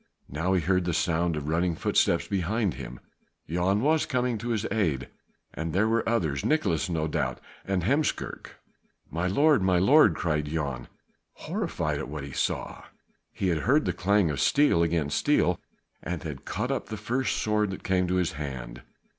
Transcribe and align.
Now 0.29 0.53
he 0.53 0.61
heard 0.61 0.85
the 0.85 0.95
sound 0.95 1.35
of 1.37 1.47
running 1.47 1.75
footsteps 1.75 2.27
behind 2.27 2.73
him; 2.73 2.99
Jan 3.47 3.81
was 3.81 4.07
coming 4.07 4.39
to 4.39 4.49
his 4.49 4.65
aid 4.71 5.09
and 5.53 5.73
there 5.73 5.87
were 5.87 6.09
others; 6.09 6.43
Nicolaes 6.43 6.89
no 6.89 7.07
doubt 7.07 7.39
and 7.65 7.83
Heemskerk. 7.83 8.55
"My 9.11 9.27
lord! 9.27 9.61
my 9.61 9.77
lord!" 9.77 10.15
cried 10.15 10.45
Jan, 10.45 10.87
horrified 11.33 11.99
at 11.99 12.09
what 12.09 12.23
he 12.23 12.31
saw. 12.31 12.85
He 13.31 13.49
had 13.49 13.59
heard 13.59 13.85
the 13.85 13.93
clang 13.93 14.31
of 14.31 14.39
steel 14.41 14.81
against 14.81 15.19
steel 15.19 15.59
and 16.01 16.23
had 16.23 16.45
caught 16.45 16.71
up 16.71 16.87
the 16.89 16.97
first 16.97 17.37
sword 17.37 17.69
that 17.69 17.83
came 17.83 18.07
to 18.07 18.15
his 18.15 18.31
hand. 18.31 18.81